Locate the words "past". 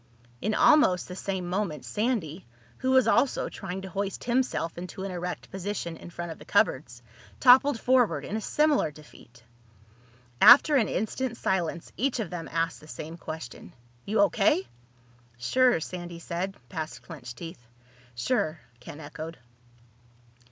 16.67-17.03